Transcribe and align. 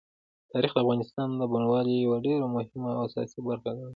تاریخ 0.51 0.71
د 0.73 0.77
افغانستان 0.83 1.29
د 1.37 1.41
بڼوالۍ 1.51 1.95
یوه 1.97 2.17
ډېره 2.25 2.45
مهمه 2.55 2.89
او 2.97 3.01
اساسي 3.07 3.39
برخه 3.47 3.69
ګڼل 3.75 3.81
کېږي. 3.83 3.89